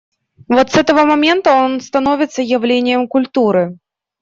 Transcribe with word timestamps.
Вот 0.47 0.71
с 0.71 0.77
этого 0.77 1.03
момента 1.05 1.53
он 1.53 1.79
становится 1.79 2.41
явлением 2.41 3.07
культуры. 3.07 3.77